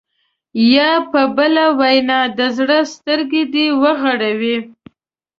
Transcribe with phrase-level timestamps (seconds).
[0.75, 4.57] یا په بله وینا د زړه سترګې دې وغړوي.